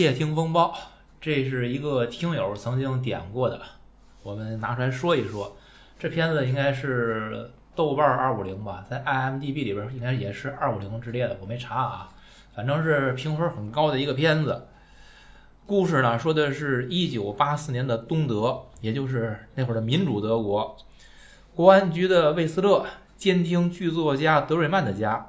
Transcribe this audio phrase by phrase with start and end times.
[0.00, 0.74] 窃听风暴，
[1.20, 3.60] 这是一个听友曾经点过的，
[4.22, 5.54] 我们拿出来说一说。
[5.98, 12.08] 这片子应该是豆瓣二五零吧，在 IMDB 里边应该也是二五零之列的，我没查啊，
[12.56, 14.68] 反正是评分很高的一个片子。
[15.66, 20.78] 故事呢，说的是一九八四年的东德，也就是那会儿的民主德国，
[21.54, 22.86] 国安局的魏斯勒
[23.18, 25.26] 监听剧作家德瑞曼的家。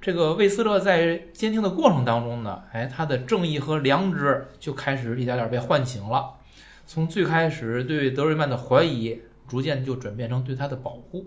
[0.00, 6.34] 这个魏斯勒在监听的过程当中呢，哎，他的正义和良知就开始一点点被唤醒了。
[6.86, 11.26] 从最开始对德瑞曼的怀疑，逐渐就转变成对他的保护。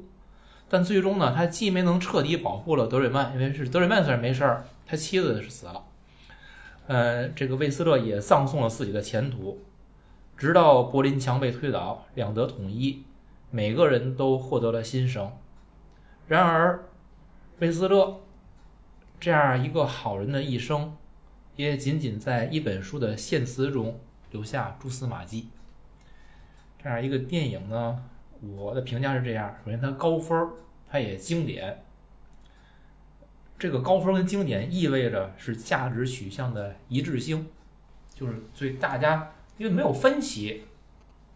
[0.69, 5.83] 但最终呢，他既没能彻底保护了德瑞曼，因为是德瑞曼虽然没事儿，他妻子是死了。
[6.87, 9.59] 呃，这个魏斯勒也葬送了自己的前途。
[10.37, 13.03] 直到柏林墙被推倒，两德统一，
[13.51, 15.29] 每个人都获得了新生。
[16.27, 16.85] 然而，
[17.57, 18.21] 魏斯勒。
[19.19, 20.95] 这样一个好人的一生，
[21.57, 23.99] 也仅仅在一本书的献词中
[24.31, 25.49] 留下蛛丝马迹。
[26.81, 28.01] 这样一个电影呢，
[28.39, 30.47] 我的评价是这样：首先，它高分，
[30.89, 31.83] 它也经典。
[33.57, 37.45] 这个高分跟经典意味着是价值取向的一致性，
[38.15, 40.63] 就是所以大家因为没有分歧，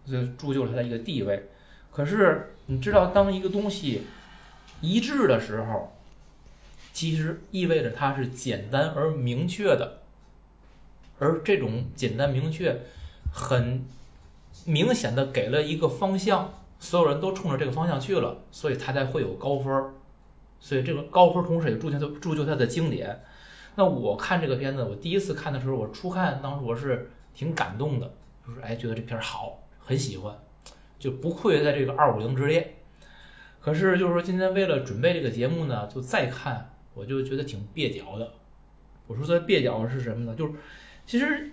[0.05, 1.49] 就铸就了它的一个地位。
[1.91, 4.03] 可是你知道，当一个东西
[4.79, 5.89] 一致的时候。
[6.93, 10.01] 其实意味着它是简单而明确的，
[11.17, 12.79] 而这种简单明确，
[13.33, 13.83] 很
[14.65, 19.91] 明显的给了一个方向，所有人都冲着这个方向去了，所以它才会有高分儿。
[20.59, 23.23] 所以这个高分同时也铸就它铸就它的经典。
[23.75, 28.13] 那我看这个片子，我第一次看的时候，我初看当时我是挺感动的，
[28.47, 30.37] 就是哎觉得这片儿好，很喜欢，
[30.99, 32.75] 就不愧在这个二五零之列。
[33.59, 36.69] 可是就是说今天为了准备这个节目呢，就再看。
[36.93, 38.31] 我就觉得挺蹩脚的。
[39.07, 40.35] 我说它蹩脚是什么呢？
[40.35, 40.53] 就是
[41.05, 41.51] 其实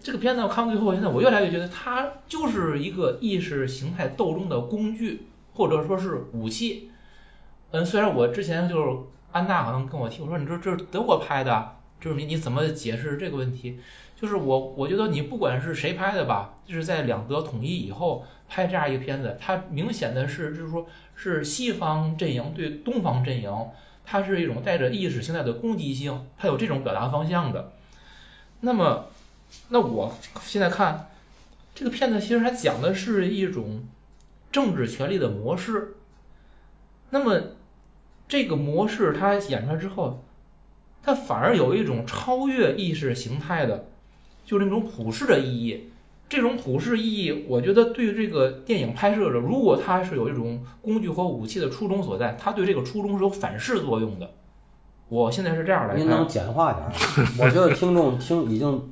[0.00, 6.90] 这个片子我看到最后，现在我越来越觉得它就是一个意识形态斗争的工具，或者说是武器。
[7.72, 8.98] 嗯，虽然我之前就是
[9.32, 13.78] 安娜可能跟我提，我说你说这是德国拍的，就是你你怎么解释这个问题？
[14.14, 23.52] 就是我我觉得你不管是谁拍的吧，就是在两德统一以后拍这样一个片子，它明显的是就是说是西方阵营对东方阵营。
[24.04, 27.72] 它是一种带着意识形态的攻击性，它有这种表达方向的。
[28.60, 29.06] 那么，
[29.68, 31.10] 那我现在看
[31.74, 33.84] 这个片子，其实它讲的是一种
[34.52, 35.96] 政治权力的模式。
[37.10, 37.40] 那么，
[38.28, 40.24] 这个模式它演出来之后，
[41.02, 43.86] 它反而有一种超越意识形态的，
[44.44, 45.90] 就是那种普世的意义。
[46.34, 54.28] 这种普世意义，我觉得对这个电影拍摄者，如果他是有一种工具和武器的初衷所在，他对这个初衷是有反噬作用的。
[55.08, 55.94] 我现在是这样来。
[55.94, 56.84] 您能简化点？
[57.38, 58.82] 我觉得听众听已经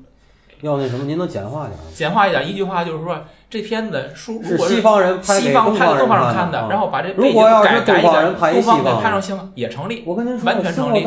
[0.60, 1.76] 要那什么，您能简化点？
[1.92, 3.20] 简化一点，一句话就是说，
[3.50, 10.04] 这片子书如果是西方人拍西方拍东方人看的，然后把这如果要是东方人拍东方给拍成西方也成立。
[10.06, 11.04] 我跟您说，完全成立。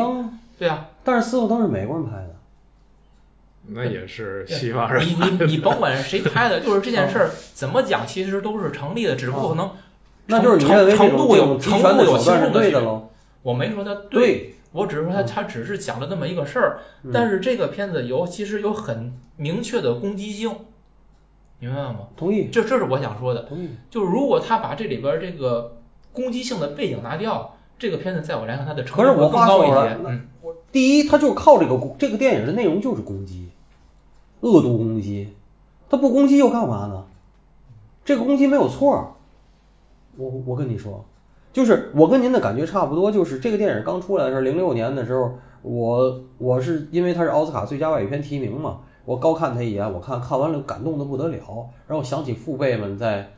[0.58, 2.25] 对啊，但是《斯诺登》是美国人拍的。
[3.68, 5.04] 那也是西方人。
[5.06, 9.70] 你你你甭管谁拍的，就是这件事儿怎么讲，其实都是成立的，只不过可能
[10.26, 13.08] 那就是程程度有程度有轻重的喽。
[13.42, 16.78] 我没说他对，我只是说他他只是讲了那么一个事儿，
[17.12, 20.50] 但是这个片子有其实有很明确的攻击性，
[21.60, 22.08] 明白吗？
[22.16, 22.48] 同意。
[22.50, 23.42] 这这是我想说的。
[23.42, 23.70] 同意。
[23.88, 25.76] 就是如果他把这里边这个
[26.12, 29.96] 攻击性的背景拿掉，这个片子在我来看，它的成可是我更高一些。
[30.04, 30.26] 嗯，
[30.72, 33.48] 第一，他就是靠这个这个电影的内容就是攻击。
[34.40, 35.34] 恶毒攻击，
[35.88, 37.04] 他不攻击又干嘛呢？
[38.04, 39.16] 这个攻击没有错。
[40.16, 41.04] 我我跟你说，
[41.52, 45.32] 就是我跟您的感觉差不多，就是这个电影刚出来的时候，零六年的时候，
[45.62, 53.30] 我我是因为它是奥斯卡最佳外语片提名嘛，我高看他一眼，我看看完了感动的不得了，然后想起父辈们在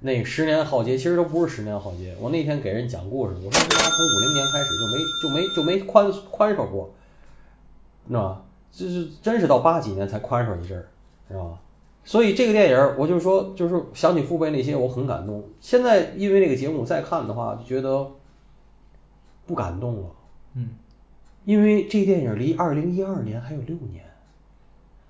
[0.00, 2.14] 那十年浩劫，其实都不是十年浩劫。
[2.20, 6.90] 我那天给人讲故事，我说他从五零年开始就没就没就没宽宽手过，
[8.06, 8.42] 知道吧？
[8.70, 10.86] 就是真是到八几年才宽爽一阵儿，
[11.28, 11.58] 知道吧？
[12.04, 15.44] 所以这个电影，我就说，就是想起父辈那些，我很感动。
[15.60, 18.10] 现在因为这个节目再看的话，就觉得
[19.46, 20.08] 不感动了。
[20.54, 20.70] 嗯，
[21.44, 24.02] 因为这电影离二零一二年还有六年，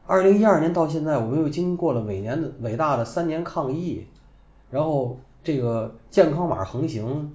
[0.07, 4.05] 二零一二年到现在，我们又经过了每年的伟大的三年抗疫，
[4.71, 7.33] 然后这个健康码横行，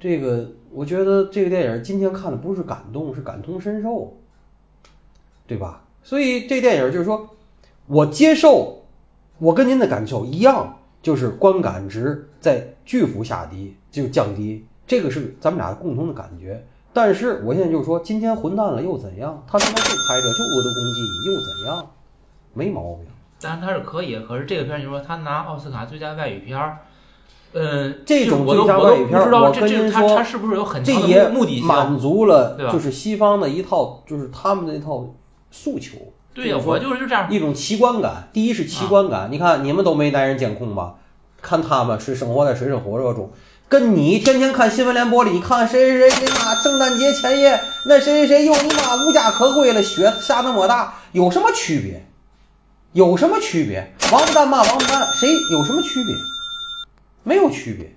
[0.00, 4.16] 这个我觉得这个电影今天看的不是感动，是感同身受。
[5.46, 5.82] 对吧？
[6.02, 7.28] 所以这电影就是说，
[7.86, 8.82] 我接受，
[9.38, 16.64] 我跟您的感受一样，就是观感值在巨幅下跌，就降低，这个是咱们俩共同的感觉。
[16.92, 19.42] 但是我现在就是说，今天混蛋了又怎样？
[19.46, 21.90] 他他妈就拍着就恶毒攻击你又怎样？
[22.52, 23.06] 没毛病。
[23.40, 26.78] 当然他是可以，可是这个片儿你说他拿奥斯卡最佳外语片儿，
[27.52, 31.66] 呃，这种最佳外语片儿不知道我这这他跟您说他是不是有很强的这也目的性？
[31.66, 35.04] 满足了就是西方的一套，就是他们的一套
[35.54, 35.98] 诉求。
[36.34, 37.30] 对呀、我就是就这样。
[37.30, 38.28] 一种奇观感。
[38.32, 40.96] 第一是奇观感，你看你们都没带人监控吧？
[41.40, 43.30] 看他们是生活在水深火热中，
[43.68, 52.04] 跟你天天看新闻联播里，你看谁谁谁谁妈圣诞节前夜那谁谁谁又你妈无家可归了，雪下那么大，有什么区别？
[52.94, 53.94] 有什么区别？
[54.10, 56.14] 王八蛋骂王八蛋，谁有什么区别？
[57.22, 57.94] 没有区别。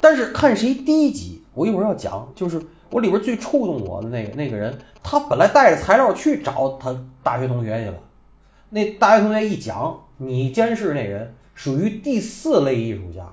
[0.00, 7.96] 但是看谁低级，我一会儿要讲，就是我里边最触动我的那个那个人，他本来带着材料去找他大学同学去了。
[8.70, 13.26] 那大学同学一讲，你监视那人属于第四类艺术家。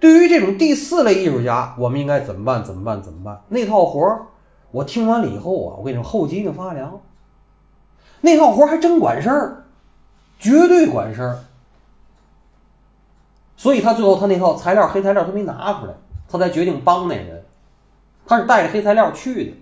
[0.00, 2.64] 对于这种第四类艺术家，我们应该怎么办？
[2.64, 3.02] 怎么办？
[3.02, 3.42] 怎么办？
[3.48, 4.26] 那套活儿，
[4.70, 7.00] 我听完了以后啊，我跟你说，后脊梁发凉。
[8.20, 9.64] 那套活儿还真管事儿，
[10.38, 11.40] 绝对管事儿。
[13.56, 15.94] 所以他最后他那套材料黑材料他没拿出来，
[16.28, 17.37] 他才决定帮那人。
[18.28, 19.56] 他是带着黑材料去的，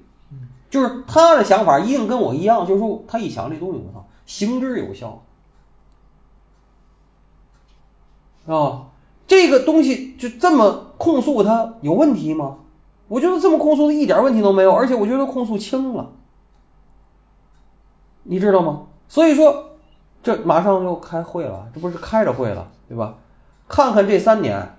[0.69, 5.23] 就是他的想法一定跟我一样，就是说他一想这东西我操，行之有效，
[8.47, 8.89] 啊，
[9.27, 12.59] 这个东西就这么控诉他有问题吗？
[13.07, 16.11] 我觉得这么控诉的一点问题都没有，而且我觉得控诉轻了，
[18.25, 18.87] 你知道吗？
[19.07, 19.77] 所以说，
[20.25, 23.15] 这马上就开会了，这不是开着会了，对吧？
[23.69, 24.77] 看看这三年，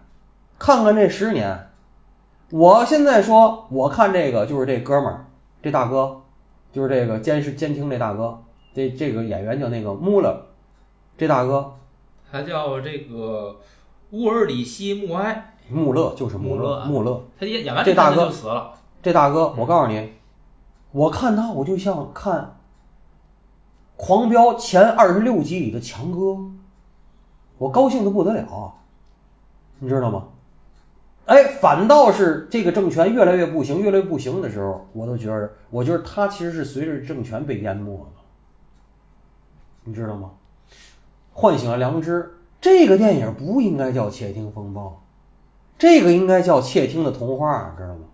[0.59, 1.66] 看看这十年，
[2.49, 5.25] 我现在说，我看这个就是这哥们儿，
[5.61, 6.21] 这大哥，
[6.71, 8.41] 就是这个监视监听这大哥，
[8.73, 10.45] 这这个演员叫那个穆勒，
[11.17, 11.73] 这大哥
[12.31, 13.57] 他叫这个
[14.11, 18.73] 乌尔里希穆埃，穆勒就是穆穆勒啊穆勒，他演演完这大哥就死了。
[19.01, 20.13] 这大哥，我告诉你，
[20.91, 22.39] 我看他我就像看
[23.97, 26.38] 《狂飙》前二十六集里的强哥，
[27.57, 28.73] 我高兴的不得了，
[29.79, 30.27] 你知道吗？
[31.27, 38.09] 哎，反倒是这个政权越来越不行，越来越不行的时候，我都觉得，我觉得他其实是随着政权被淹没了，
[39.83, 40.31] 你知道吗？
[41.33, 42.33] 唤醒了良知。
[42.59, 44.88] 这个电影不应该叫《窃听风暴》，
[45.77, 48.06] 这个应该叫《窃听的童话》，知道吗？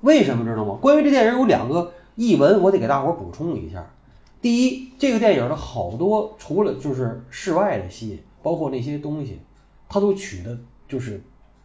[0.00, 0.78] 为什么知道吗？
[0.80, 3.86] 关于这电影有两个译文，我得给大伙补充一下。
[4.40, 9.40] 第一，这个电影的好多除了就是室外的戏，包括那些东西，
[9.88, 10.58] 它都取的
[10.88, 11.22] 就是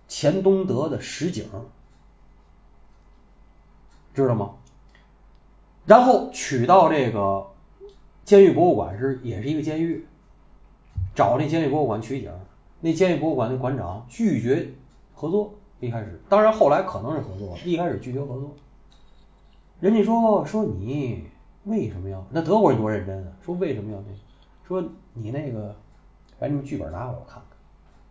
[0.07, 1.45] 钱东德的实景，
[4.13, 4.55] 知道吗？
[5.85, 7.45] 然后取到这个
[8.23, 10.05] 监狱博物馆是也是一个监狱，
[11.13, 12.31] 找那监狱博物馆取景，
[12.79, 14.71] 那监狱博物馆的馆长拒绝
[15.13, 18.55] 合作，一开始，当然后来可能是合作，一开始拒绝合作。
[19.79, 21.27] 人家说说你
[21.65, 22.25] 为什么要？
[22.29, 23.33] 那德国人多认真啊！
[23.41, 24.13] 说为什么要那？
[24.65, 24.81] 说
[25.13, 25.75] 你那个
[26.39, 27.41] 把你们剧本拿过来我看，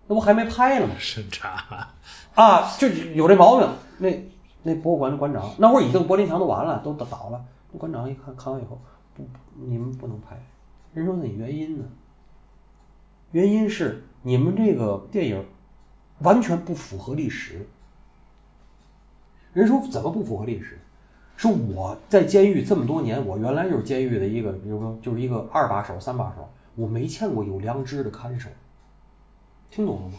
[0.07, 0.95] 那不还没拍呢吗？
[0.99, 1.89] 审查，
[2.35, 3.69] 啊，就有这毛病。
[3.99, 4.31] 那
[4.63, 7.45] 那博物馆的馆长那会儿已经柏林墙都完了，都都倒了。
[7.71, 8.81] 那馆长一看看完以后，
[9.15, 10.37] 不，你们不能拍。
[10.93, 11.85] 人说那原因呢？
[13.31, 15.45] 原因是你们这个电影
[16.19, 17.67] 完全不符合历史。
[19.53, 20.79] 人说怎么不符合历史？
[21.37, 28.49] 说我在监狱这么多年，我原来就是监狱的一个，比如说就是一个二把手、三把手，我没见过有良知的看守。
[29.75, 30.15] 听懂了吗？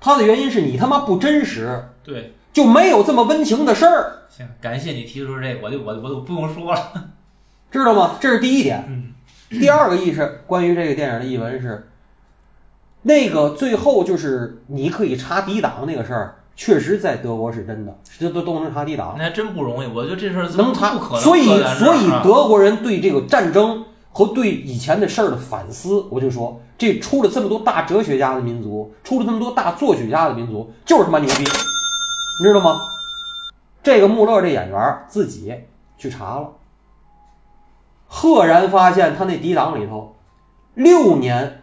[0.00, 6.92] 他的原因是你他妈不真实，对，就没有这么温情的事儿，行，感谢你提出这个，我就我我都不用说了。
[7.70, 8.16] 知道吗？
[8.20, 8.84] 这是第一点。
[8.88, 9.12] 嗯，
[9.60, 11.88] 第二个意识，关于这个电影的译文是，
[13.02, 19.86] 那个最后就是你可以查抵挡那个事儿，确实在德国是真的，这都都能查抵挡，那还真不容易。
[19.86, 20.98] 我觉得这事儿能查。
[21.18, 21.44] 所以
[21.74, 32.80] 所以啊德国人对这个战争和对以前的事儿的反思，我就说，这出了这么多大哲学家的民族，出了这么多大作曲家的民族，就是他妈牛逼，你知道吗？
[33.82, 35.52] 这个穆勒这演员自己
[35.96, 36.52] 去查了，
[38.06, 40.14] 赫然发现他那抵挡里头，
[40.74, 41.62] 六年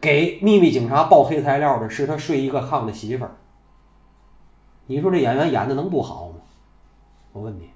[0.00, 3.36] 给秘密警察报黑材料的是他睡一个炕的媳妇儿。
[4.86, 6.34] 你说这演员演的能不好吗？
[7.32, 7.70] 我问你，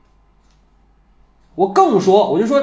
[1.54, 2.60] 我更说，我就说，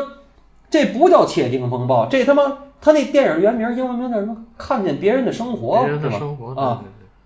[0.70, 4.36] 这不叫窃听风暴，这他妈他那电影原名英文名叫什么？
[4.58, 6.14] 看见别人的生活，别人是吧？
[6.14, 6.84] 的生活啊，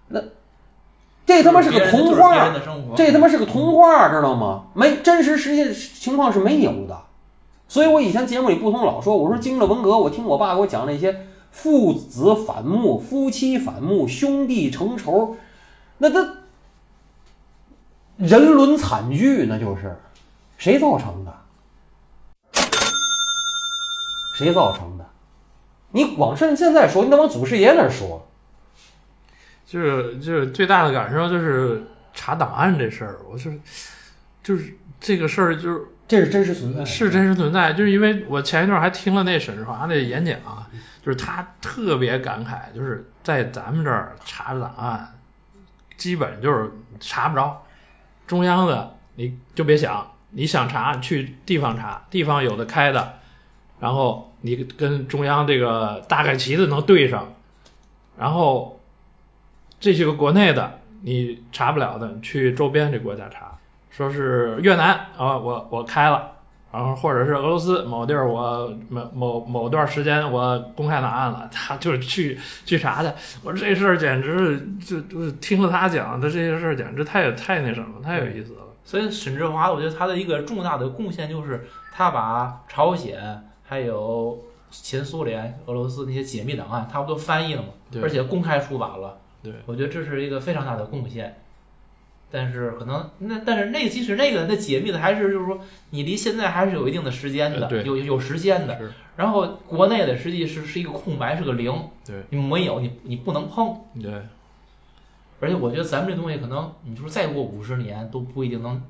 [0.10, 0.32] 对对
[1.26, 2.54] 这他妈是个童话，
[2.96, 4.66] 这他妈是个童话，知道吗？
[4.74, 7.02] 没真实实际情况是没有的。
[7.68, 15.36] 所以我以前节目里不同老说，我说经历了文革，我听我爸给我讲那些父子反目、夫妻反目、兄弟成仇，
[15.98, 16.36] 那他
[18.18, 19.98] 人伦惨剧，那就是
[20.58, 21.34] 谁造成的？
[24.38, 25.05] 谁造成的？
[25.96, 28.30] 你往趁现在说，你得往祖师爷那儿说。
[29.66, 31.84] 就是就是最大的感受就是
[32.14, 33.60] 查档案这事儿，我就是
[34.44, 40.38] 就是这个事儿就是这是真实存在，是真实存在，就是因为我前一段还听了那沈志华那演讲，
[41.04, 45.16] 就是他特别感慨，就是在咱们这儿查档案，
[45.98, 47.66] 基本就是查不着，
[48.28, 53.16] 中央的你就别想，你想查去地方查，地方有的开的，
[53.80, 57.34] 然后你跟中央这个大概齐的能对上，
[58.18, 58.80] 然后
[59.80, 63.52] 这些个国内的你查不了的，去周边这国家查。
[63.90, 66.32] 说是越南啊，我我开了，
[66.70, 73.10] 然后或者是俄罗斯某地儿，我某某某段时间我公开档案了，他就是去去查去。
[73.42, 78.60] 我说这事儿简直就就是听了他讲的这些事儿，简直太太那什么，太有意思了。
[78.84, 83.18] 所以沈志华，我觉得他的一个重大的贡献就是他把朝鲜
[83.66, 87.70] 还有前苏联、俄罗斯那些解密档案，他不都翻译了吗？
[87.92, 89.18] 对而且公开出版了。
[89.44, 91.36] 对，我觉得这是一个非常大的贡献。
[92.32, 95.60] 但是可能那但是那个即使那个那解密的还是就是说
[95.92, 98.78] 你离现在还是有一定的时间的，有有时间的。
[99.16, 101.72] 然后国内的实际是是一个空白，是个零，
[102.06, 103.80] 对你没有你你不能碰。
[104.02, 104.12] 对
[105.40, 108.82] 而且我觉得咱们这东西可能你说再过五十年都不一定能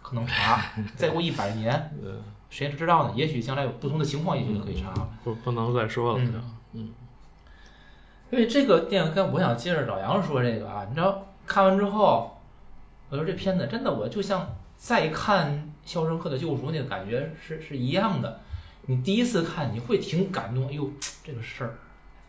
[0.00, 0.62] 可能查，
[0.96, 1.72] 再过一百年
[2.02, 2.12] 呃，
[2.54, 3.12] 谁知道呢？
[3.16, 4.94] 也许将来有不同的情况，也许就可以查。
[5.24, 6.42] 不不能再说了，嗯
[6.74, 6.94] 嗯
[8.30, 12.40] 因为这个电影，跟我想接着老杨说这个啊，你知道看完之后，
[13.08, 15.52] 我说这片子真的，我就像再看
[15.84, 18.40] 《肖申克的救赎》那个感觉是是一样的。
[18.82, 20.88] 你第一次看你会挺感动，哎呦，
[21.24, 21.74] 这个事儿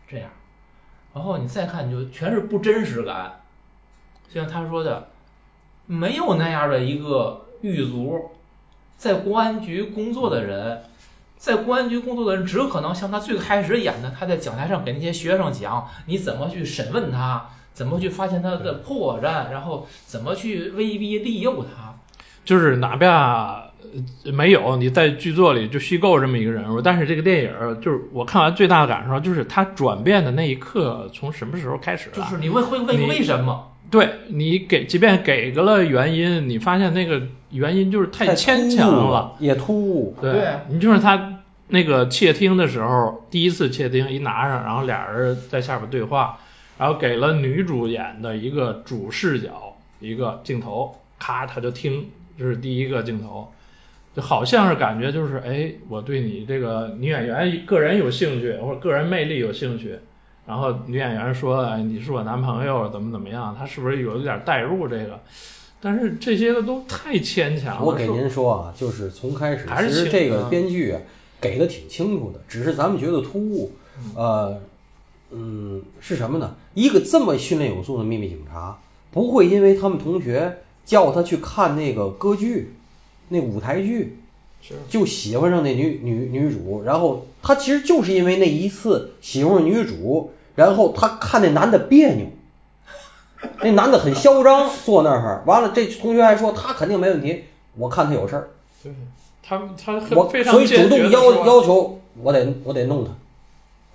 [0.07, 0.27] 这样，
[1.13, 3.41] 然后你再看你就全是不真实感，
[4.27, 5.07] 就像他说的，
[5.85, 8.31] 没有那样的一个狱卒，
[8.97, 10.81] 在公安局工作的人。
[11.37, 21.93] 在公安局工作的人，只可能像他最开始演的，他在讲台上给那些学生讲你怎么去审问他，怎么去发现他的破绽，然后怎么去威逼利诱他。
[22.43, 23.69] 就是哪怕
[24.23, 32.15] 呃没有你在剧作里就虚构这么一个人物，但是这个电影就是我看完最大的感受就是他转变的那一刻从什么时候开始的？
[32.15, 33.71] 就是你会会问你为什么？
[33.91, 37.21] 对你给，即便给个了原因，你发现那个
[37.55, 40.15] 原因就是太牵强了。，也突兀。
[40.21, 46.37] 对对你就是他那个窃听的时候，第一次窃听一拿上，然后俩人在下边对话，
[46.77, 53.51] 然后给了女主演的一个主视角一个镜头，咔他就听，这是第一个镜头，
[54.15, 59.97] 就好像是感觉就是哎，我对你这个女演员个人有兴趣，或者个人魅力有兴趣。
[60.47, 65.19] 然后女演员说：“哎，你是我男朋友，怎么怎么样？”她是不是有一点代入这个？
[65.81, 67.85] 但是这些个都太牵强了。
[67.85, 71.01] 我给您说啊，就是从开始，其实这个啊编剧啊
[71.39, 73.71] 给的挺清楚的，只是咱们觉得突兀。
[74.15, 74.59] 呃，
[75.31, 76.55] 嗯，是什么呢？
[76.73, 78.77] 一个这么训练有素的秘密警察，
[79.11, 82.73] 不会因为他们同学叫他去看那个歌剧，
[83.29, 84.17] 那舞台剧，
[84.89, 92.27] 就喜欢上那女女女主，然后他其实就是因为那一次喜欢上女主，然后他看那男的别扭，
[93.61, 97.45] 那男的很嚣张，坐那儿，完了这同学还说他肯定没问题，
[97.77, 98.47] 我看他有事儿，
[98.83, 98.93] 对，
[99.41, 103.11] 他他很我非常所以主动要要求我得我得弄他，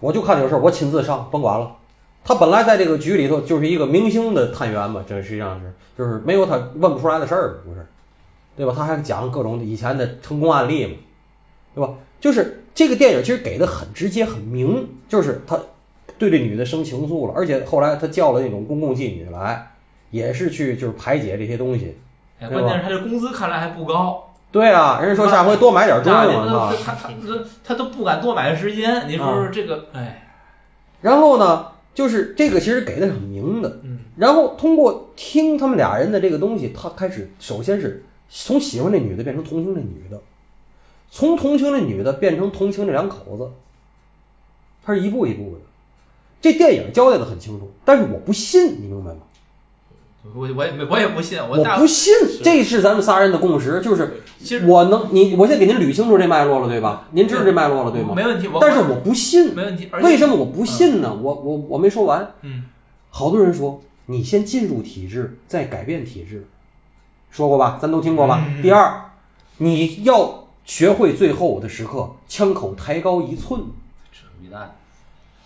[0.00, 1.76] 我就看他有事儿，我亲自上，甭管了。
[2.22, 7.86] 他本来在这个局里头就是一个明星的探员嘛，这实际上是就是没有他问不出来的事儿，不是，
[8.56, 8.74] 对吧？
[8.76, 10.92] 他还讲各种以前的成功案例嘛，
[11.74, 11.94] 对吧？
[12.20, 15.58] 就是这个电影其实给的很直接很明，就是他
[16.20, 19.70] 对这女的生情愫了，而且后来他叫了那种公共妓女来，
[20.10, 21.96] 也是去就是排解这些东西。
[22.38, 29.08] 哎，关键是他这工资看来还不高，对啊，人家说下回多买点钟那嘛，他他他他他都不敢多买时间。
[29.08, 30.28] 你说说这个，哎，
[31.00, 40.20] 然后呢，就是这个其实给的很明的，嗯，然后通过听他们俩人的这个东西，他开始首先是从喜欢这女的变成同情这女的，
[41.10, 43.50] 从同情这女的变成同情这两口子，
[44.84, 45.60] 他是一步一步的。
[46.40, 49.18] 这电影交代的很清楚，但是我不信，你明白吗？
[50.34, 52.12] 我我也没我也不信，我不信，
[52.44, 54.22] 这是咱们仨人的共识，就是
[54.66, 57.08] 我能你，我先给您捋清楚这脉络了，对吧？
[57.12, 58.12] 您知道这脉络了，对吗？
[58.14, 59.88] 没问题，我但是我不信，没问题。
[60.02, 61.18] 为什么我不信呢？
[61.20, 62.34] 我我我没说完。
[62.42, 62.64] 嗯，
[63.08, 66.46] 好多人说你先进入体制，再改变体制，
[67.30, 67.78] 说过吧？
[67.80, 68.44] 咱都听过吧？
[68.46, 69.10] 嗯第二，
[69.56, 73.62] 你要学会最后的时刻，枪口抬高一寸。
[74.12, 74.76] 扯逼蛋，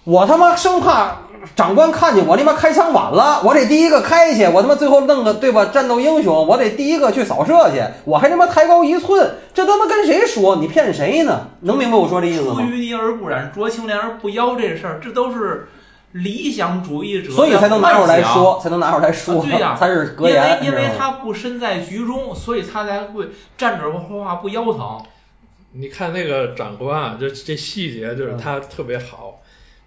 [0.04, 1.16] 我他妈生怕
[1.56, 5.66] 长官看见我他妈开枪晚了，我得第一个开去，我他妈最后弄个对吧？
[5.66, 10.56] 战斗英雄，我得第一个去扫射去，我还他妈抬高一寸，这他妈跟谁说？
[10.56, 11.48] 你骗谁呢？
[11.60, 12.54] 能明白我说这意思吗？
[12.54, 15.68] 出淤泥而不染，濯清涟而不妖，这事儿，这都是
[16.12, 20.58] 理想主义者所以才能拿出来说，才能拿出来说，啊对呀才是格因为。
[20.62, 25.02] 因为他不身在局中，所以他才会站着说话不腰疼。
[25.72, 29.40] 你看那个长官啊，就这细节就是他特别好，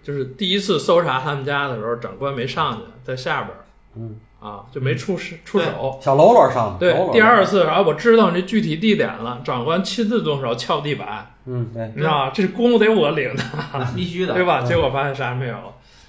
[0.08, 3.60] 就是第一次搜查他们家的时候，长官没上去，在下边儿，
[3.94, 5.98] 嗯啊，就没出手出手。
[6.00, 12.30] 小喽啰上的，对第二次然后，我知道这具体地点了，长官亲自动手撬地板，嗯对，你知道吗？
[12.32, 13.44] 这功夫得我领的，
[13.94, 14.60] 必须的，对吧？
[14.62, 15.56] 嗯结果发现啥也没有，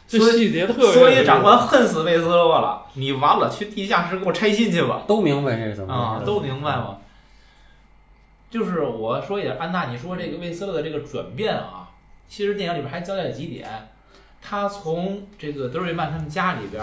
[0.08, 0.94] 这细节特别。
[0.94, 5.01] 所以长官恨死魏斯勒了，你完了，去地下室给我拆信去吧！
[5.06, 7.00] 都明白这是怎么啊，都明白吗？
[8.50, 11.78] 就是我说一点，安娜，你说这个魏斯勒的这个转变啊，
[12.29, 13.67] 其实电影里边还交代了几点。
[14.41, 16.81] 他从这个德瑞曼他们家里边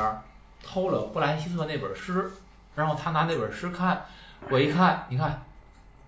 [0.62, 2.31] 偷了布莱希特那本诗，
[2.75, 4.05] 然后他拿那本诗看，
[4.50, 5.43] 我一看，你看，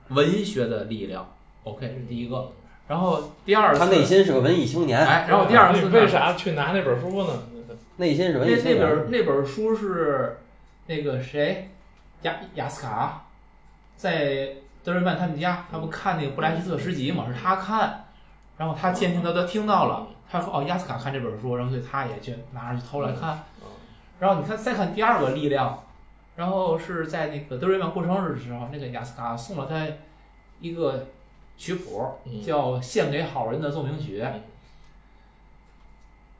[0.09, 1.27] 文学的力量
[1.63, 2.53] ，OK，这是第一个。
[2.87, 7.33] 然后第二次，他内心是个文艺青年，哎，然后第二次为啥去拿那本书呢？
[7.97, 8.81] 内心是那那文艺青年。
[8.81, 10.39] 本那本书是
[10.87, 11.71] 那个谁，
[12.23, 13.27] 雅雅斯卡，
[13.97, 14.49] 在
[14.85, 18.05] 德瑞曼他们家，他不看那个布莱希特诗集嘛，是他看，
[18.59, 23.43] 然后他监听他都听到了，他说哦亚斯卡看这本书，然后所以他也去拿着去偷来看，
[24.19, 25.83] 然后你看再看第二个力量，
[26.37, 29.87] 然后是在那个德瑞曼过生日的时候，那个亚斯卡送了他
[30.61, 31.07] 一个
[31.57, 32.43] 曲谱，嗯。
[32.43, 34.21] 叫《献给好人的奏鸣曲》。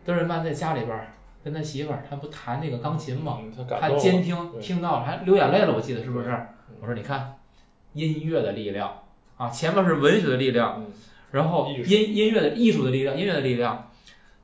[0.05, 1.13] 德瑞曼在家里边
[1.45, 3.39] 跟他媳妇儿，他不弹那个钢琴吗？
[3.41, 6.31] 嗯他监听听到了，还流眼泪了，我记得是不是？
[6.31, 6.77] 嗯？
[6.81, 7.39] 我说你看，
[7.93, 8.91] 音乐的力量
[9.37, 10.87] 啊，前面是文学的力量，嗯
[11.31, 13.91] 然后音音乐的艺术的力量，音乐的力量，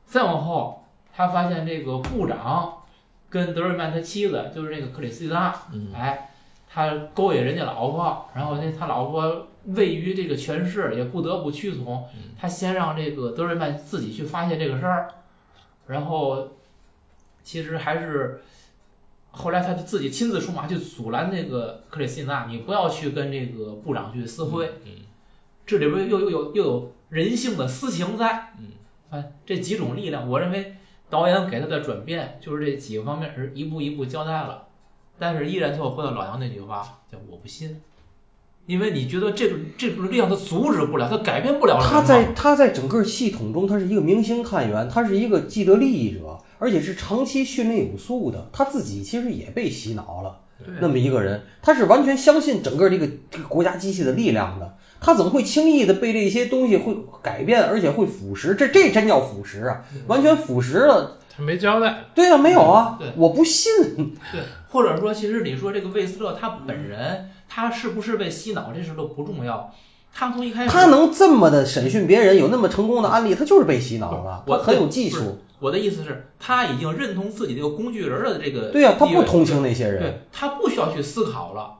[0.04, 2.82] 再往后，他发现这个部长
[3.30, 6.30] 跟德瑞曼他妻子就是这个克里斯蒂娜，嗯哎，
[6.68, 12.34] 他勾引人家老婆，然后那他老婆位于这个权势，也不得不屈从嗯。
[12.38, 15.08] 他先让这个德瑞曼自己去发现这个事儿，
[15.86, 16.48] 然后
[17.42, 18.42] 其实还是
[19.30, 24.66] 后来他就自己亲自出马去阻拦那个克里斯蒂娜，你不要去跟这个部长去私会。
[24.84, 24.90] 嗯
[25.66, 28.52] 这里边又又有又有人性的私情在。
[28.58, 28.66] 嗯，
[29.10, 30.74] 哎，这几种力量，我认为
[31.08, 34.66] 导演给他的转变就是这几个方面是一步一步交代了，
[35.18, 37.80] 但是依然最后回到老杨那句话，叫我不信，
[38.66, 48.50] 因为你觉得这种这种力量他阻止不了，他改变不了人他在他在整个系统中，他是一个明星探员，他是一个既得利益者，而且是长期训练有素的。
[48.52, 54.76] 他自己其实也被洗脑了，对那么一个人，他是完全相信整个这个这个国家机器的力量的。
[55.04, 58.54] 他怎么会轻易的被这些东西会改变，而且会腐蚀？
[58.54, 59.84] 这这真叫腐蚀啊！
[60.06, 61.18] 完全腐蚀了。
[61.36, 63.70] 他没交代，对啊，没有啊对，我不信。
[64.32, 64.40] 对，
[64.70, 69.70] 或者说，其实你说这个魏斯勒他本人，他是不是被洗脑，这事都不重要。
[70.14, 74.42] 他从一开始，他能这么的审讯别人，有那么成功的案例，他就是被洗脑了。
[74.46, 75.38] 我他很有技术。
[75.60, 80.00] 我的意思是，他已经认同自己这个工具人的这个对呀、他不同情那些人。
[80.00, 81.72] 对他不需要去思考了。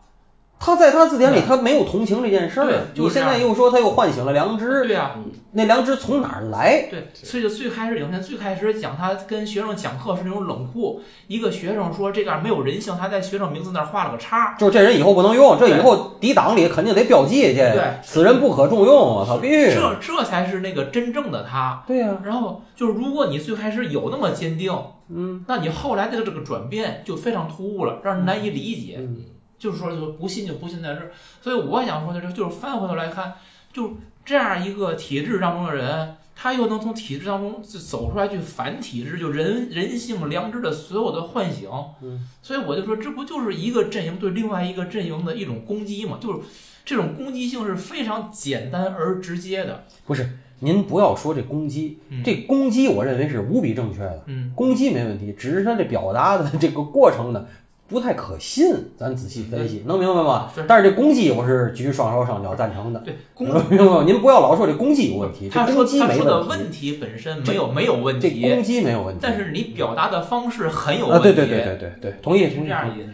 [0.64, 2.80] 他在他字典里，他没有同情这件事对儿。
[2.94, 5.10] 你现就是这样在又说他又唤醒了良知，对呀、
[5.52, 6.88] 那良知从哪儿来？
[6.90, 14.56] 对，所以就最开始影片最开始讲他跟学生讲课是那种冷酷，一个学生说这个没有人性，他在学生名字那儿画了个叉。
[14.58, 17.82] 就是这人以后不能用，这以后抵挡里肯定得标记去对。
[18.02, 19.74] 此人不可重用，我操，必须。
[19.74, 21.84] 这这才是那个真正的他。
[21.86, 24.74] 对呀、然后就是，如果你最开始有那么坚定，
[25.10, 28.96] 嗯，那你后来的这个转变就非常突兀了，让人难以理解。
[28.98, 29.16] 嗯
[29.58, 31.10] 就是说，就不信就不信在这儿。
[31.40, 33.34] 所以我想说的是，就是翻回头来看，
[33.72, 41.68] 就这样一个体制当中的人，他又能从体制当中就走出来，去反体制，就人人性、良知的所有的唤醒。
[42.02, 46.18] 嗯，所以我就说，这不就是一个阵营对另外一个阵营的一种攻击吗？
[46.20, 46.40] 就是
[46.84, 49.84] 这种攻击性是非常简单而直接的。
[50.06, 50.28] 不是，
[50.60, 57.46] 您不要说这攻击，嗯这攻击我认为是无比正确的，嗯，攻击没问题，只是他这表达的这个过程呢。
[57.86, 60.64] 不太可信，咱仔细分析，能明白吗是？
[60.66, 64.02] 但是这攻击我是举双手双脚赞成的，对，明白吗？
[64.06, 69.20] 您不要老说这攻击有问题，这他说攻击没他说的问题，本身没有没有问这题，攻击没有问题。
[69.22, 71.32] 但是你表达的方式很有啊，问题。
[71.34, 72.70] 对对对对对对，同意同意。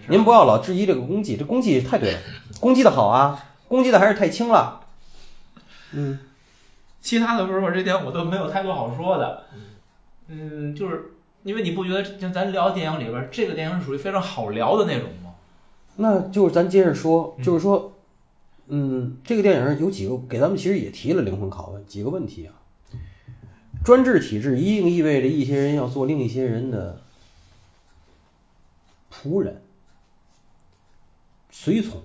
[0.09, 2.19] 您不要老质疑这个攻击，这攻击太对了，
[2.61, 4.81] 攻击的好啊，攻击的还是太轻了。
[5.93, 6.21] 嗯，
[7.01, 9.43] 其他的时候这点我都没有太多好说的。
[10.29, 11.11] 嗯，就是
[11.43, 15.35] 因为你不觉得就咱聊电影里边，这个电影是属于非常好聊的那种吗？
[15.97, 17.93] 那就是咱接着说，嗯就是说，
[18.69, 22.55] 嗯，这个电影有几个给咱们其实也提了灵魂拷问，几个问题啊。
[23.83, 27.03] 专制体制一定意味着一些人要做另一些人的
[29.11, 29.63] 仆人、
[31.51, 32.03] 随从。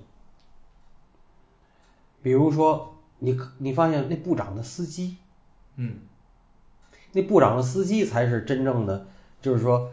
[2.24, 5.18] 比如说，你你发现那部长的司机，
[5.76, 6.00] 嗯，
[7.12, 9.06] 那部长的司机才是真正的，
[9.46, 9.92] 就是说，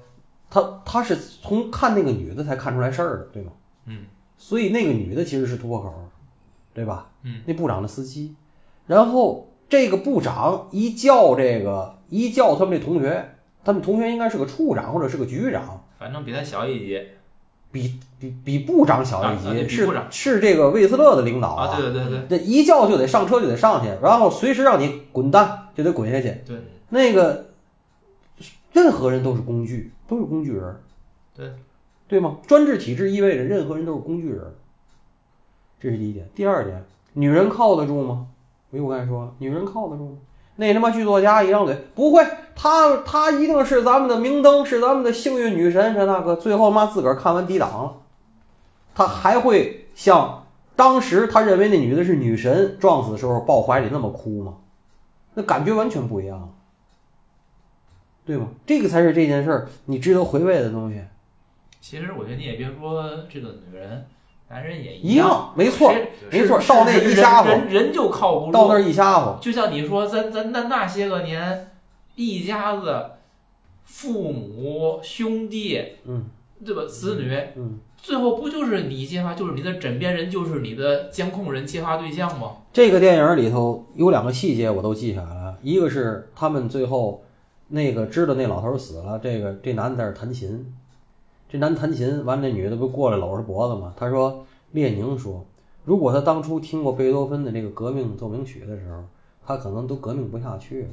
[0.48, 3.52] 他他是从看那个女的才看出来事儿的，对吗？
[3.84, 4.06] 嗯，
[4.38, 5.92] 所以那个女的其实是突破口，
[6.72, 7.10] 对吧？
[7.22, 8.34] 嗯，那部长的司机，
[8.86, 16.98] 然后这个部长一叫这个一叫他们这同学，他们同学应该是个处长或者是个局长，反正比他小一级
[17.70, 26.34] 比比比部长小一级，是是这个魏斯勒的领导啊，对对对对这一叫就得上车就得上去，然后随时让你滚蛋就得滚下去。
[26.46, 26.56] 对，
[26.88, 27.51] 那个
[28.72, 30.80] 任何人都是工具，都是工具人，
[31.34, 31.52] 对
[32.08, 32.38] 对吗？
[32.46, 34.40] 专制体制意味着任何人都是工具人，
[35.80, 36.28] 这是第一点。
[36.34, 38.26] 第二点，女人靠得住吗？
[38.70, 40.16] 没我刚才说了，女人靠得住吗？
[40.56, 42.22] 那他妈剧作家一张嘴，不会，
[42.54, 47.94] 她她一定是咱们的明灯，是咱们的幸运女神，这那个，最后他妈自个儿看完抵挡了，
[48.94, 54.54] 他还会像当时他认为那女的是女神撞死的时候抱怀里那么哭吗？
[55.34, 56.54] 那感觉完全不一样，
[58.24, 58.48] 对吗？
[58.66, 61.00] 这个才是这件事儿你值得回味的东西。
[61.80, 64.06] 其实我觉得你也别说这个女人，
[64.48, 65.92] 男人也一样，样，没错，
[66.30, 71.70] 没错是到那一家伙人就靠不住，到那儿一家伙，就像你说，咱咱那那些个年，
[72.14, 73.04] 一家子
[73.84, 76.26] 父母兄弟，嗯
[76.64, 76.82] 对吧？
[76.86, 82.52] 子女，嗯，最后不就是你揭发，就是你的枕边人，就是你的监控人、揭发对象吗？
[82.72, 87.24] 这个电影里头有两个细节我都记下来了，一个是他们最后
[87.74, 90.74] 那个知道那老头死了，这个这男的在那弹琴，
[91.48, 93.94] 这男的弹琴，完那女的不过来搂着脖子吗？
[93.96, 95.42] 他说列宁说，
[95.86, 99.02] 如果他当初听过贝多芬的这个革命奏鸣曲的时候，
[99.46, 100.88] 他可能都革命不下去了。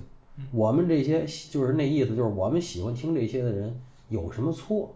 [0.53, 4.95] 我们这些就是那意思，就是我们喜欢听这些的人有什么错？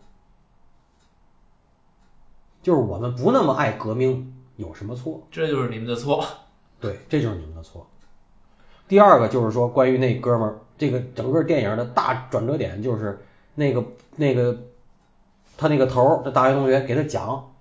[2.61, 5.21] 就是我们不那么爱革命有什么错？
[5.29, 6.23] 这就是你们的错。
[6.79, 7.85] 对，这就是你们的错。
[8.87, 13.17] 第二个就是说，关于那哥们儿，这个整个电影的大转折点就是
[13.55, 13.81] 那个
[14.17, 14.53] 那个
[15.55, 17.51] 他那个头儿，这大学同学给他讲，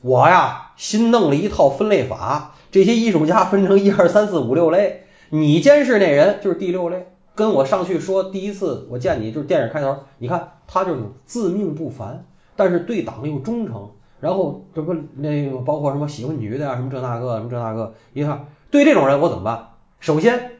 [0.00, 7.06] 我呀新弄了一套分类法，这些艺术家分成一二三四五六类，你监视那人就是第六类。
[7.36, 12.24] 跟我上去说，第一次我见你就是电影开头，你看他就是自命不凡，
[12.56, 19.68] 但是对党又忠诚，然后这不那个包括什么喜欢女的呀、什么这那个什么这那个，一看对这种人我怎么办？
[20.00, 20.50] 首先，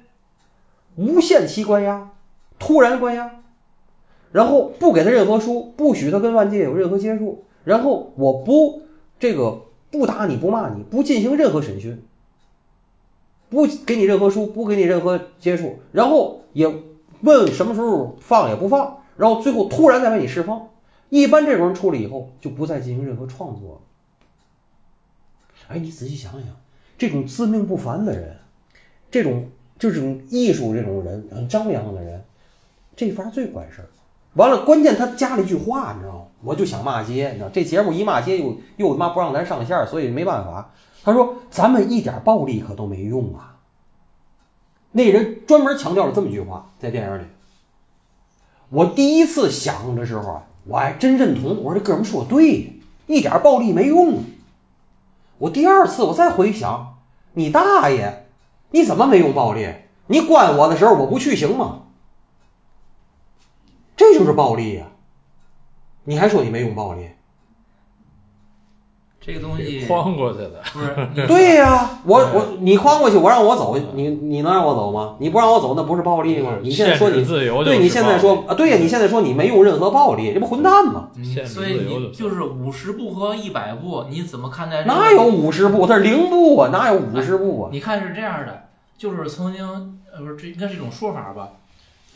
[0.97, 2.11] 无限期关押，
[2.59, 3.31] 突然关押，
[4.31, 8.83] 然后不给他任何书，不许他跟外界有任何接触，然后我不
[9.19, 12.03] 这个不打你不骂你，不进行任何审讯，
[13.49, 16.67] 不给你任何书，不给你任何接触，然后也
[17.23, 20.69] 问什么时候放也不放，然后最后突然再把你释放。
[21.09, 23.81] 一般这种人出来以后就不再进行任何创作了。
[25.69, 26.57] 哎，你仔细想想，
[26.97, 28.39] 这种自命不凡的人，
[29.11, 29.51] 这种
[29.83, 32.23] 就是艺术这种人，很张扬的人，
[32.95, 33.89] 这法最管事儿。
[34.35, 36.25] 完了，关键他加了一句话，你知道吗？
[36.45, 40.71] 我就想骂街，你知道这节目一骂街又又他妈不让咱上线，所以没办法。
[41.03, 43.57] 他说咱们一点暴力可都没用啊。
[44.93, 47.25] 那人专门强调了这么一句话，在电影里。
[48.69, 52.73] 我第一次想的时候啊，我还真认同，我说这哥们儿说对，
[53.09, 54.23] 一点暴力没用。
[55.39, 56.99] 我第二次我再回想，
[57.33, 58.22] 你大爷，
[58.73, 59.73] 你怎么没用暴力？
[60.09, 61.85] 你关我的时候我不去行吗？
[63.95, 64.87] 这就是暴力呀、
[66.05, 67.11] 你还说你没用暴力？
[69.25, 75.15] 这个东西框过去的，不是 对呀、我我你框过去，我让我走，你你能让我走吗？
[75.21, 76.59] 你不让我走，那不是暴力吗？
[76.61, 81.11] 你现在说你自由，对你现在说啊，对呀，你现在说你没用任何暴力，这不混蛋吗？
[81.47, 84.93] 所以你就是五十步和一百步，你怎么看待这个？
[84.93, 85.87] 哪有五十步？
[85.87, 87.69] 它是零步啊，哪有五十步啊？
[87.71, 88.65] 你看是这样的，
[88.99, 89.65] 就是曾经
[90.13, 91.51] 呃不是这应该是一种说法吧，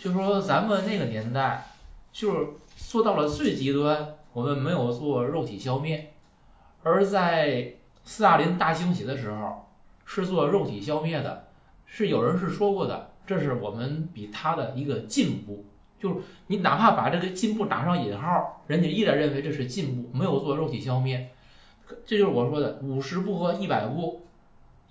[0.03, 1.69] 就是说咱们那个年代，
[2.13, 2.37] 就是
[2.77, 6.13] 做到了最极端，我们没有做肉体消灭，
[6.87, 9.67] 而在斯大林大清洗的时候
[10.05, 11.49] 是做肉体消灭的，
[11.85, 15.65] 是有人是说过的，这是我们比他的一个进步。
[15.99, 21.29] 就是你哪怕把这个进步打上引号，人家依然认为这是进步，没有做肉体消灭。
[22.05, 24.25] 这就是我说的五十步和一百步，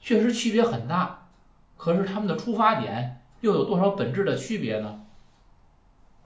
[0.02, 1.30] 确实区别很大。
[1.78, 5.06] 可是他们的出发点又有多少本质的区别呢？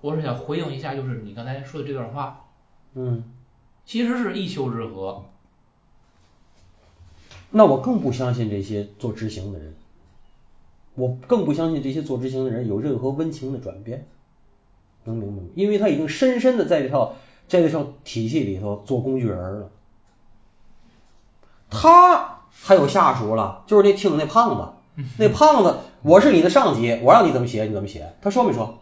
[0.01, 2.47] 我是想回应一下，就是你刚才说的这段话，
[2.95, 3.23] 嗯，
[3.85, 5.21] 其实是一丘之貉。
[7.51, 9.73] 那我更不相信这些做执行的人。
[10.95, 14.05] 我更不相信这些做执行的人有任何温情的转变，
[15.05, 15.47] 能明白吗？
[15.55, 17.15] 因为他已经深深的在这套
[17.47, 19.69] 在这套体系里头做工具人了。
[21.69, 28.79] 他还有下属了，就是那听那胖子， 那胖子，我是你的上级，我让你怎么写你怎么写，他说没说？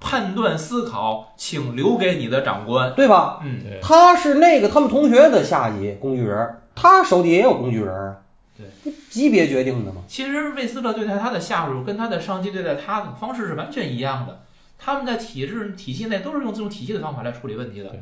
[0.00, 2.94] 判断思考，请留给你的长官。
[2.94, 3.38] 对吧？
[3.44, 8.16] 嗯，对他是那个他们同学的下级工具人，他手底下也有工具人啊。
[8.56, 10.02] 对，级别决定的嘛。
[10.06, 14.42] 其实魏斯勒对待他的下属跟他的上级对待他的方式是完全一样的。
[14.78, 17.94] 他们在体制体系内都是用这种体系的方法来处理问题的。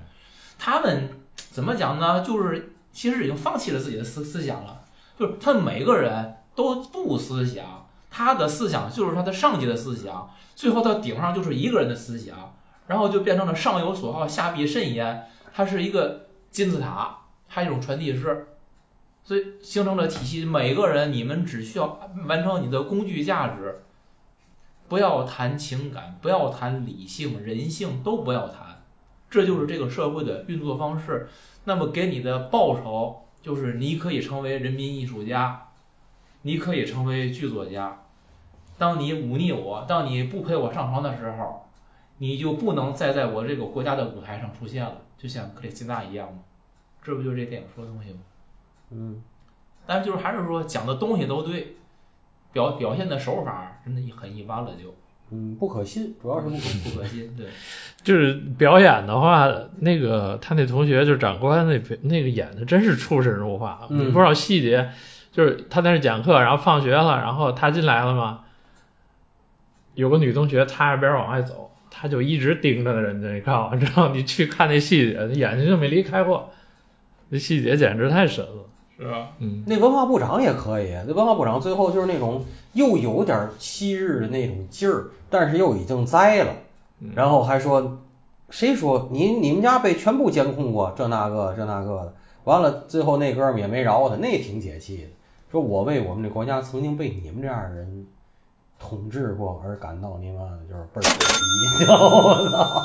[0.58, 1.08] 他们
[1.50, 2.22] 怎么讲呢？
[2.22, 4.82] 就是其实已经放弃了自己的思思想了，
[5.18, 12.54] 就是他们每个人都不思想，他的思想就是他的上级的思想，最后到顶上就是一个人的思想，
[12.88, 15.28] 然后就变成了上有所好，下必甚焉。
[15.54, 18.46] 他是一个金字塔，它是一种传递式。
[19.28, 20.42] 所以形成了体系。
[20.42, 23.82] 每个人，你们只需要完成你的工具价值，
[24.88, 28.82] 不要谈情感，不要谈理性、人性，都不要谈。
[29.28, 31.28] 这就是这个社会的运作方式。
[31.64, 35.72] 那么给你的报酬就是你可以成为人民艺术家，
[36.40, 38.06] 你可以成为剧作家。
[38.78, 41.68] 当你忤逆我，当你不陪我上床的时候，
[42.16, 46.38] 你就不能再在我这个国家的舞台上出现了，就像克里斯蒂娜一样嘛。
[47.02, 48.20] 这不就是这电影说的东西吗？
[48.90, 49.22] 嗯，
[49.86, 51.76] 但是就是还是说讲的东西都对，
[52.52, 54.94] 表表现的手法真的很一般了就，
[55.30, 56.80] 嗯，不可信，主要是不可信。
[56.92, 57.36] 不可信。
[57.36, 57.46] 对，
[58.02, 59.46] 就是表演的话，
[59.80, 64.90] 那个他那同学就是长官那那个演的真是出神入化，不知道细节，
[65.30, 68.44] 就是他在那讲课，然后放学了，然后他进来了嘛，
[69.94, 76.50] 有个女同学擦着边往外走，他就一直盯着人家，你看完之后你去看那细节，眼睛就没离开过，
[77.28, 78.64] 那细节简直太神了，
[78.98, 79.28] 是吧？
[79.38, 86.52] 嗯，那文化部长也可以，那文化部长最后就是那种又有点昔日的那种劲儿，但是又已经栽了，
[87.00, 87.98] 嗯然后还说，
[88.50, 95.08] 谁说你你们家被全部监控过，这那个这那个的，完了最后那哥们儿也没饶他，那挺解气的，
[95.52, 98.06] 说我为我们这国家曾经被你们这样的人
[98.80, 101.44] 统治过而感到你妈的就是倍儿可惜，
[101.78, 102.82] 你知道吗？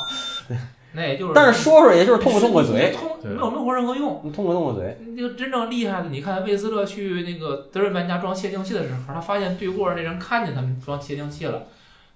[0.96, 4.22] 那也就是，但是说说也就是痛快痛快嘴，通没有任何任何用。
[4.24, 11.64] 你痛快痛快嘴，这个真正厉害的，你看魏斯勒去那个德瑞曼家装窃听器的时候，他发现对过那人看见他们装窃听器了，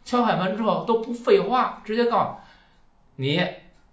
[0.05, 2.27] 敲开门之后都不废话，直接告诉
[3.15, 3.41] 你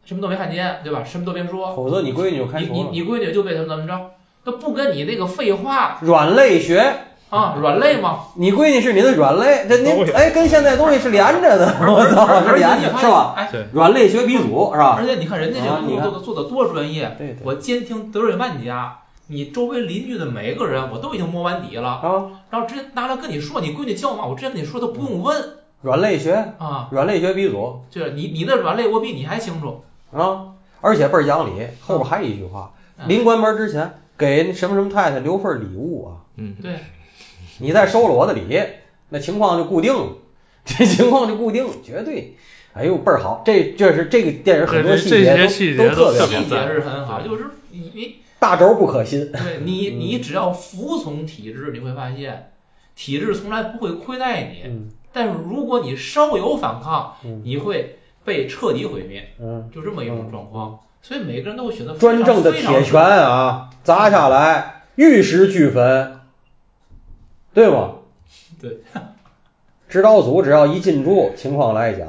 [0.04, 1.02] 什么都没看见，对吧？
[1.02, 2.72] 什么都别说，否则你闺女就开除了。
[2.74, 4.10] 你你你闺女就被他们怎么着，
[4.44, 6.94] 他不跟你那个废话软肋学，
[7.34, 8.20] 啊，软肋嘛。
[8.34, 13.34] 你闺女是你的软肋，这您哎跟现在东西是连着的， 我操，是而且连是吧？？
[13.36, 14.94] 哎，软肋学鼻祖是吧？
[14.98, 18.96] 而且你看人家这个工啊你看作做的做的多专业，对对我监听德瑞曼家，
[19.28, 25.36] 你周围邻居的每个人我都已经摸完底了，啊，然后直接拿来跟你说，你闺女叫嘛，我直接跟你说都不用问
[25.82, 29.82] 软肋学，啊，软肋学鼻祖就是你你的软肋我比你还清楚。
[30.16, 30.46] 啊，
[30.80, 31.50] 而且倍儿讲理。
[31.80, 36.72] 后边还有一句话，嗯临关门之前给什么什么太太留份礼物啊，嗯，对，
[37.58, 38.60] 你再收了我的礼，
[39.10, 40.08] 那情况就固定了，
[40.64, 42.36] 这情况就固定了，绝对。
[42.72, 43.42] 哎呦，倍儿好！
[43.46, 49.30] 这这是这个电影很多细节些细节都特别好都特别细节是很好，就是你你大轴不可信。
[49.30, 52.50] 对你嗯你只要服从体制，你会发现
[52.96, 60.80] 体制从来不会亏待你，嗯但是如果你稍有反抗，嗯你会被彻底毁灭，嗯，就这么一种状况。
[61.00, 66.13] 所以每个人都会选择非专政的非常铁拳啊，砸下来玉石俱焚，
[67.54, 67.94] 对吗？
[68.60, 68.82] 对。
[69.88, 72.08] 指导组只要一进驻，情况来讲，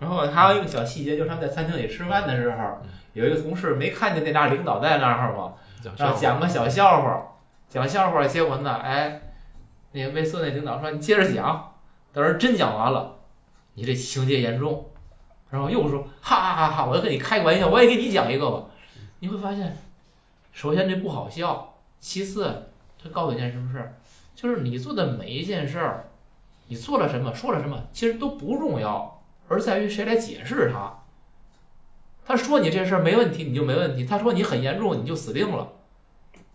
[0.00, 2.78] 然后还有一个小细节，就是他们在餐厅里吃饭的时候，
[3.12, 5.52] 有一个同事没看见那俩领导在那儿嘛，
[5.84, 7.36] 然后讲笑话，讲个小笑话，
[7.68, 9.22] 讲笑话，结果呢，哎，
[9.92, 11.74] 那个魏斯那领导说你接着讲，
[12.12, 13.16] 等人真讲完了，
[13.74, 14.90] 你这情节严重，
[15.50, 18.64] 然后又说哈哈哈哈，我要跟你开个玩笑，我也给你讲一个吧，
[19.20, 19.76] 你会发现，
[20.52, 23.95] 首先这不好笑，其次他告诉你一件什么事儿，
[24.36, 26.04] 就是你做的每一件事儿，
[26.68, 30.92] 你做了什么，说了什么，其实都不重要，而在于谁来解释它。
[32.26, 35.66] 他说你这事儿没问题，你就没问题；他说你很严重，你就死定了。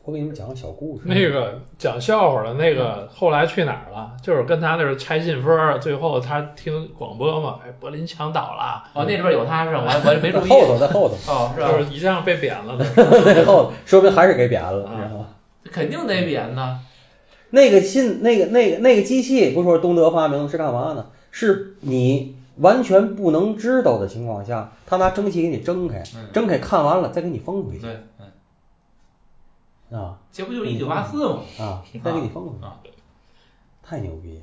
[0.04, 1.04] 我给你们讲个小故事。
[1.06, 4.12] 那个讲笑话的那个后来去哪儿了？
[4.22, 9.82] 就是跟他那儿拆信封儿，最后他听广播嘛，哎，柏林墙倒了，哦，那里边有他是吧？
[9.86, 10.50] 我还我还没注意。
[10.54, 11.72] 后头，在后头，哦，是吧？
[11.78, 12.86] 就是一样被贬了的。
[13.24, 15.28] 在后头，说明还是给贬了，啊知道吗？
[15.72, 16.80] 肯定得贬呢。
[17.52, 21.06] 那个信，那个那个那个机器，不是说东德发明的是干嘛呢？
[21.30, 28.00] 是你完全不能知道的情况下，他拿蒸汽给你蒸开，嗯蒸开看完了再给你封回去对，
[29.90, 31.40] 嗯，啊这不就是一九八四吗？
[31.60, 32.78] 啊，再给你封回去啊，
[33.82, 34.42] 太牛逼了！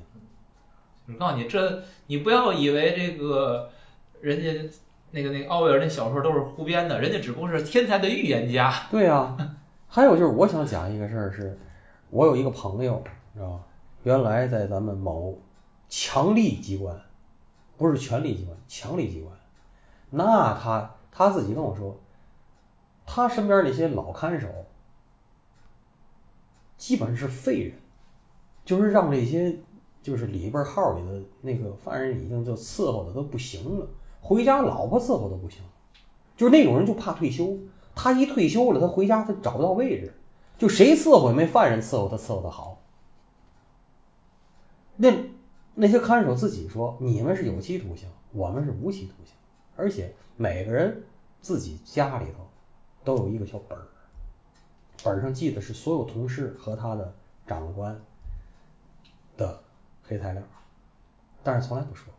[1.08, 3.70] 我告诉你，这你不要以为这个
[4.20, 4.70] 人家
[5.12, 8.70] 那个那个奥威尔那小说都是胡编的，人家只不过是天才的预言家。
[8.90, 9.34] 对啊、
[9.88, 11.58] 还有就是我想讲一个事儿是，
[12.10, 13.02] 我有一个朋友，
[13.34, 13.64] 知道吧？
[14.04, 15.36] 原来在咱们某
[15.88, 16.98] 强力机关，
[17.76, 19.36] 不是权力机关，强力机关，
[20.10, 21.98] 那他他自己跟我说，
[23.04, 24.48] 他身边那些老看守，
[26.76, 27.74] 基本是废人，
[28.64, 29.58] 就是让这些
[30.00, 33.86] 就是里边号里的那个犯人已经就伺候的都不行了，
[34.20, 35.60] 回家老婆伺候都不行，
[36.36, 37.58] 就是那种人就怕退休，
[37.94, 40.14] 他一退休了，他回家他找不到位置，
[40.58, 42.82] 就谁伺候也没犯人伺候他伺候的好。
[44.96, 45.10] 那
[45.74, 49.34] 那些看守自己说，你们是有期徒刑，我们是无期徒刑，
[49.76, 51.04] 而且每个人
[51.40, 52.44] 自己家里头
[53.04, 53.86] 都有一个小本儿，
[55.04, 57.14] 本上记的是所有同事和他的
[57.46, 57.96] 长官
[59.36, 59.62] 的
[60.02, 60.42] 黑材料，
[61.44, 62.12] 但是从来不说。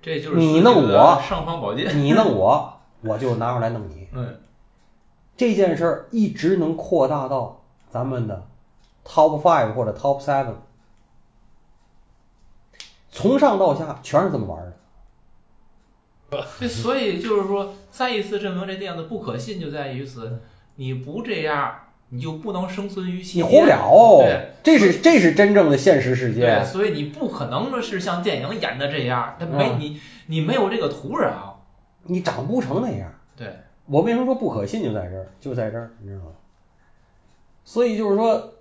[0.00, 1.96] 这就是你弄我尚方宝剑。
[1.96, 4.08] 你弄我，我就拿出来弄你。
[4.12, 4.40] 嗯，
[5.42, 8.46] 这件事儿一直能扩大到咱们的
[9.04, 10.54] top five 或者 top seven，
[13.10, 14.72] 从上到下全是这么玩的。
[16.60, 20.40] 对，所以就是说，再一次证明这电影的不可信就在于此，
[20.76, 21.74] 你不这样，
[22.10, 23.44] 你就不能生存于其间。
[23.44, 26.64] 你活不了对，这是这是真正的现实世界对，界。
[26.64, 31.32] 所以你不可能的是像电影演的这样，它没嗯你你没有这个土壤。
[32.04, 33.12] 你长不成那样。
[33.34, 36.30] 对，我为什么说不可信就在这儿，就在这儿，你知道吗？
[37.64, 38.52] 所以就是说，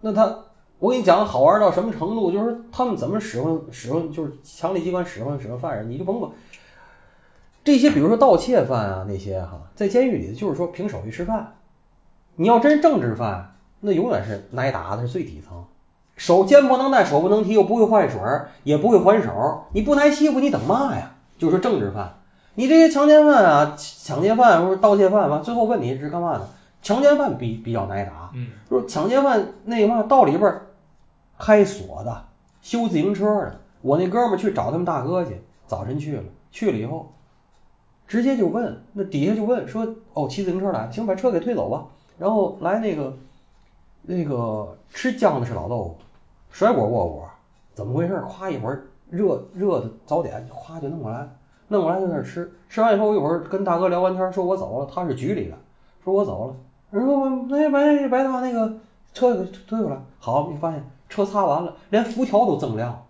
[0.00, 0.38] 那他，
[0.78, 2.30] 我跟你讲，好玩到什么程度？
[2.30, 6.30] 就是他们怎么使唤使唤，就是强力机关使唤使唤犯人，你就甭管
[7.64, 11.54] 这些，比如说盗窃犯啊那些哈，在监狱里就是说凭手艺吃饭。
[12.36, 15.64] 你要真政治犯，那永远是挨打的是最底层，
[16.16, 18.20] 手肩不能带，手不能提，又不会换水，
[18.62, 21.16] 也不会还手，你不挨欺负你等嘛呀？
[21.38, 22.22] 就是政治犯。
[22.56, 26.48] 你这些强奸犯啊、抢劫犯或者盗窃犯吧，最后问你是干嘛的？
[26.82, 30.66] 强奸犯比比较挨打，嗯，说抢劫犯那个嘛，到里边儿
[31.38, 32.24] 开锁的、
[32.62, 33.60] 修自行车的。
[33.82, 37.12] 我那哥们儿去找他们大哥去，早晨去了，去了以后，
[38.08, 41.84] 直接就问，那底下就问说：“哦，骑自行车来，行，把车给推走吧。”
[42.18, 43.14] 然后来那个
[44.02, 45.96] 那个吃酱的是老豆腐，
[46.50, 47.28] 甩锅窝锅，
[47.74, 48.18] 怎么回事？
[48.26, 51.28] 夸一会儿热热的早点，夸就弄过来。
[51.68, 55.56] 弄过来在那吃，吃完以后我一会儿跟大哥聊完天，说我走了，他是局里的，
[56.04, 56.56] 说我走了，
[56.90, 58.78] 人说那白白大那个
[59.12, 63.04] 车给推回来，好，你发现车擦完了，连辐条都锃亮。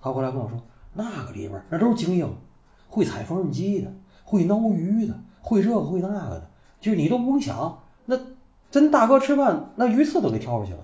[0.00, 0.56] 他回来跟我说，
[0.94, 2.32] 那个里边那都是精英，
[2.88, 3.92] 会踩缝纫机的，
[4.24, 8.16] 会捞鱼的，会这个会那个的，就是你都不用想，那
[8.70, 10.78] 真大哥吃饭，那鱼刺都给挑出去了，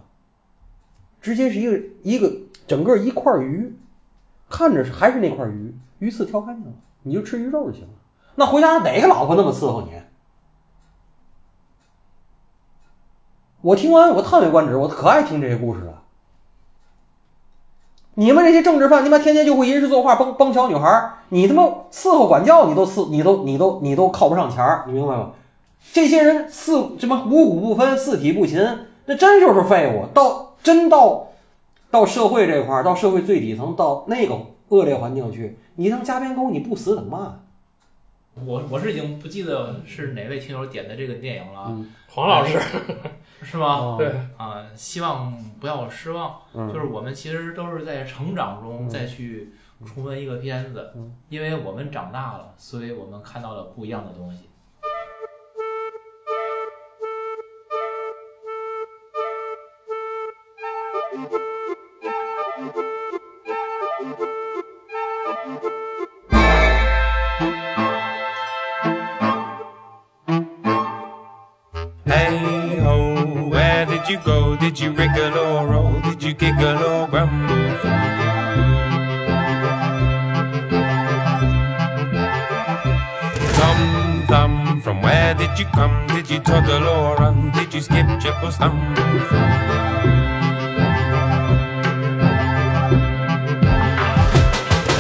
[1.21, 2.33] 直接是一个一个
[2.67, 3.79] 整个一块鱼，
[4.57, 7.95] 看着是还是那块鱼，鱼刺挑干净了，你就吃鱼肉就行了。
[8.37, 9.91] 那回家哪个老婆那么伺候你？
[13.63, 16.03] 我听完我叹为观止，我可爱听这些故事了。
[18.15, 25.33] 你们这些政治犯，你妈天天就会吟诗作画，帮帮小女孩，你他妈伺候管教，你都伺，你都你都你都靠不上前儿，你明白吗？
[25.93, 28.61] 这些人四什么五谷不分，四体不勤，
[29.07, 30.07] 那真就是废物。
[30.15, 31.27] 到真到
[31.95, 34.37] 到社会这块儿，到社会最底层，到那个
[34.71, 37.43] 恶劣环境去，你当加边沟，你不死等嘛？
[38.45, 42.59] 我我是已经不记得是哪位听友点的这个电影了，嗯黄老师，
[43.43, 43.95] 是吗？
[43.97, 46.35] 对，啊，希望不要失望。
[46.53, 49.53] 嗯就是我们其实都是在成长中嗯再去
[49.87, 54.41] 重温一个片子嗯，因为我们长大了，所以我们看到了不一样的东西。
[74.75, 76.01] Did you wriggle or roll?
[76.01, 77.79] Did you giggle or grumble?
[83.55, 86.09] Tom thumb, from where did you come?
[86.09, 87.53] Did you toggle or run?
[87.53, 88.97] Did you skip, jump or stumble?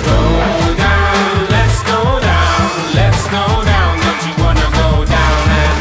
[0.06, 0.20] Go
[0.78, 3.98] down, let's go down, let's go down.
[3.98, 5.74] Don't you wanna go down and?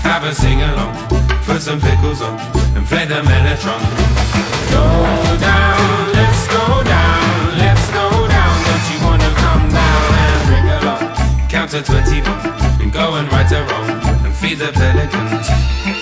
[0.00, 0.96] Have a sing along,
[1.44, 2.38] put some pickles on,
[2.98, 3.80] play the mellotron.
[4.74, 4.86] Go
[5.38, 8.54] down, let's go down, let's go down.
[8.66, 11.48] Don't you wanna come down and ring along?
[11.48, 13.88] Count to 21 and go and right a wrong
[14.26, 15.97] and feed the pelicans.